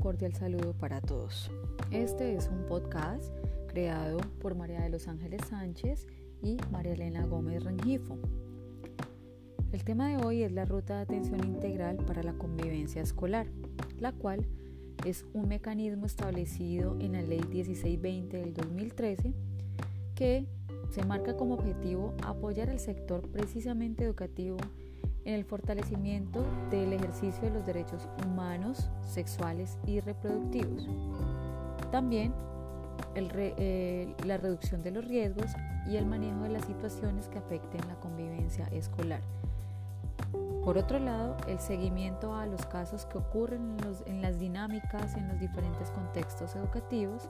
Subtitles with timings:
[0.00, 1.50] cordial saludo para todos.
[1.90, 3.32] Este es un podcast
[3.66, 6.06] creado por María de los Ángeles Sánchez
[6.42, 8.16] y María Elena Gómez Rengifo.
[9.72, 13.48] El tema de hoy es la ruta de atención integral para la convivencia escolar,
[13.98, 14.46] la cual
[15.04, 19.34] es un mecanismo establecido en la Ley 1620 del 2013
[20.14, 20.46] que
[20.90, 24.56] se marca como objetivo apoyar al sector precisamente educativo
[25.24, 30.88] en el fortalecimiento del ejercicio de los derechos humanos, sexuales y reproductivos.
[31.90, 32.32] También
[33.14, 35.50] eh, la reducción de los riesgos
[35.86, 39.20] y el manejo de las situaciones que afecten la convivencia escolar.
[40.64, 43.76] Por otro lado, el seguimiento a los casos que ocurren
[44.06, 47.28] en las dinámicas en los diferentes contextos educativos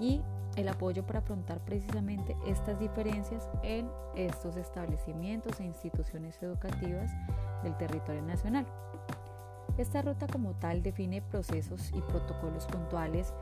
[0.00, 0.22] y
[0.56, 7.12] el apoyo para afrontar precisamente estas diferencias en estos establecimientos e instituciones educativas
[7.62, 8.66] del territorio nacional.
[9.78, 13.32] Esta ruta como tal define procesos y protocolos puntuales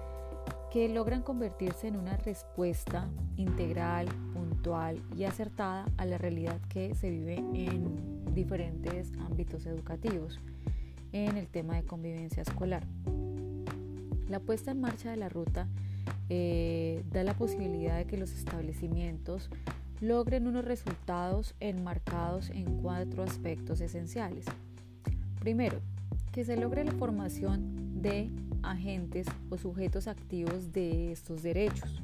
[0.70, 7.10] que logran convertirse en una respuesta integral, puntual y acertada a la realidad que se
[7.10, 10.38] vive en diferentes ámbitos educativos
[11.12, 12.86] en el tema de convivencia escolar.
[14.28, 15.66] La puesta en marcha de la ruta
[16.28, 19.50] eh, da la posibilidad de que los establecimientos
[20.00, 24.44] logren unos resultados enmarcados en cuatro aspectos esenciales.
[25.40, 25.80] Primero,
[26.32, 28.30] que se logre la formación de
[28.62, 32.00] agentes o sujetos activos de estos derechos.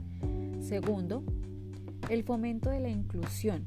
[0.60, 1.22] Segundo,
[2.08, 3.64] el fomento de la inclusión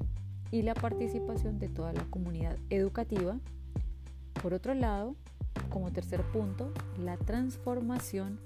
[0.51, 3.39] y la participación de toda la comunidad educativa.
[4.41, 5.15] Por otro lado,
[5.69, 8.39] como tercer punto, la transformación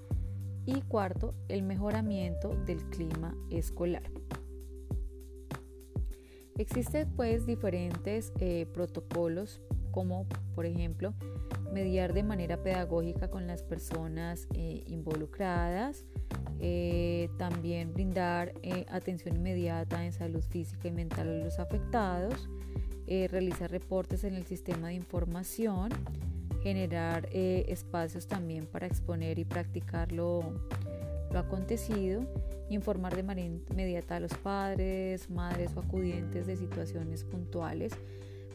[0.66, 4.02] y cuarto, el mejoramiento del clima escolar.
[6.58, 11.14] Existen pues diferentes eh, protocolos como por ejemplo
[11.72, 16.04] mediar de manera pedagógica con las personas eh, involucradas,
[16.60, 18.52] eh, también brindar
[18.88, 22.48] atención inmediata en salud física y mental a los afectados,
[23.06, 25.90] realizar reportes en el sistema de información,
[26.62, 30.42] generar eh, espacios también para exponer y practicar lo,
[31.34, 32.22] acontecido,
[32.68, 37.92] informar de manera inmediata a los padres, madres o acudientes de situaciones puntuales.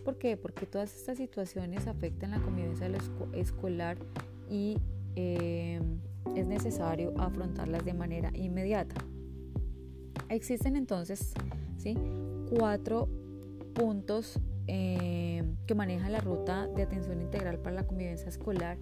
[0.05, 0.37] ¿Por qué?
[0.37, 2.89] Porque todas estas situaciones afectan la convivencia
[3.33, 3.97] escolar
[4.49, 4.77] y
[5.15, 5.81] eh,
[6.35, 8.95] es necesario afrontarlas de manera inmediata.
[10.29, 11.33] Existen entonces
[11.77, 11.95] ¿sí?
[12.49, 13.09] cuatro
[13.73, 18.77] puntos eh, que maneja la ruta de atención integral para la convivencia escolar,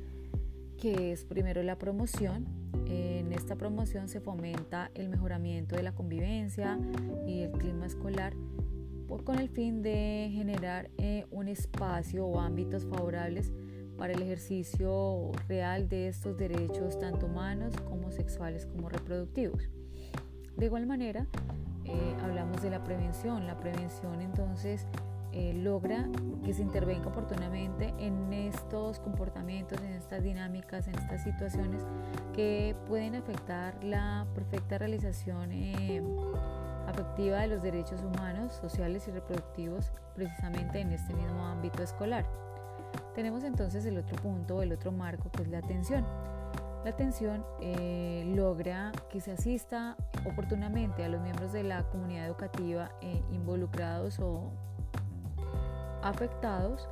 [0.78, 2.46] que es primero la promoción.
[2.88, 6.78] En esta promoción se fomenta el mejoramiento de la convivencia
[7.26, 8.34] y el clima escolar
[9.24, 13.52] con el fin de generar eh, un espacio o ámbitos favorables
[13.98, 19.70] para el ejercicio real de estos derechos tanto humanos como sexuales como reproductivos.
[20.58, 21.28] De igual manera,
[21.86, 23.48] eh, hablamos de la prevención.
[23.48, 24.86] La prevención entonces
[25.38, 26.08] eh, logra
[26.46, 31.82] que se intervenga oportunamente en estos comportamientos, en estas dinámicas, en estas situaciones
[32.32, 36.02] que pueden afectar la perfecta realización eh,
[36.88, 42.26] afectiva de los derechos humanos, sociales y reproductivos precisamente en este mismo ámbito escolar.
[43.14, 46.06] Tenemos entonces el otro punto, el otro marco, que es la atención.
[46.86, 52.92] La atención eh, logra que se asista oportunamente a los miembros de la comunidad educativa
[53.32, 54.54] involucrados o
[56.02, 56.88] afectados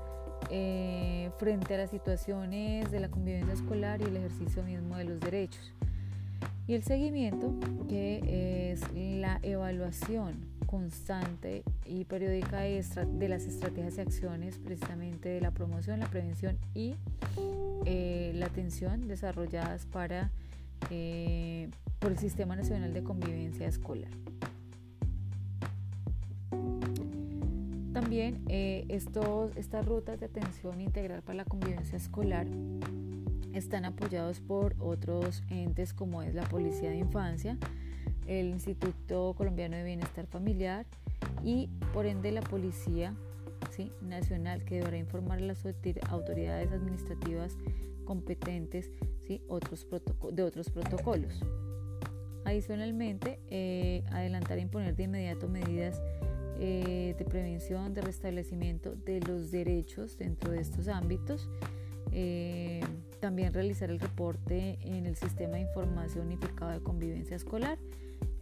[0.49, 5.19] eh, frente a las situaciones de la convivencia escolar y el ejercicio mismo de los
[5.19, 5.73] derechos.
[6.67, 7.53] Y el seguimiento,
[7.89, 15.51] que es la evaluación constante y periódica de, las estrategias y acciones precisamente de la
[15.51, 16.95] promoción, la prevención y
[17.85, 20.31] eh, la atención desarrolladas para,
[20.89, 24.09] eh, por el Sistema Nacional de Convivencia Escolar.
[27.93, 32.47] También eh, estos, estas rutas de atención integral para la convivencia escolar
[33.53, 37.57] están apoyados por otros entes como es la Policía de Infancia,
[38.25, 40.87] el Instituto Colombiano de Bienestar Familiar
[41.43, 43.13] y por ende la Policía
[44.01, 45.65] Nacional que deberá informar a las
[46.09, 47.57] autoridades administrativas
[48.05, 48.91] competentes
[49.47, 49.87] otros
[50.31, 51.41] de otros protocolos.
[52.45, 56.01] Adicionalmente, eh, adelantar e imponer de inmediato medidas
[56.59, 61.49] eh, de prevención, de restablecimiento de los derechos dentro de estos ámbitos.
[62.11, 62.81] Eh,
[63.19, 67.77] también realizar el reporte en el sistema de información unificado de convivencia escolar,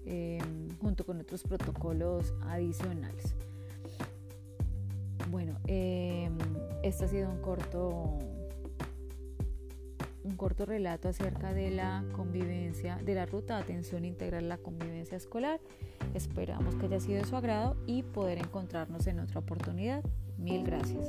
[0.05, 0.39] eh,
[0.81, 3.35] junto con otros protocolos adicionales.
[5.29, 5.57] Bueno,
[6.83, 8.19] este ha sido un corto,
[10.23, 14.57] un corto relato acerca de la convivencia, de la ruta de atención integral a la
[14.57, 15.61] convivencia escolar.
[16.13, 20.03] Esperamos que haya sido de su agrado y poder encontrarnos en otra oportunidad.
[20.37, 21.05] Mil gracias.